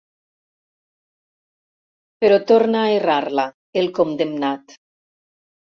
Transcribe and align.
Però 2.25 2.39
torna 2.53 2.81
a 2.87 2.97
errar-la, 2.97 3.47
el 3.83 3.93
condemnat. 4.01 4.79